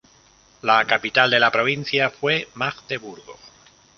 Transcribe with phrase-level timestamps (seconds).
[0.69, 3.37] La capital de la provincia fue Magdeburgo.